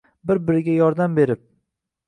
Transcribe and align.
Bir-biriga 0.29 0.75
yordam 0.79 1.21
berib 1.21 1.47